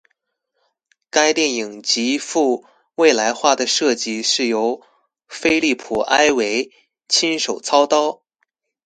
[1.11, 2.65] 该电影极富
[2.95, 4.81] 未来化的设计是由
[5.27, 6.71] 菲利普埃维
[7.07, 8.23] 亲手操刀。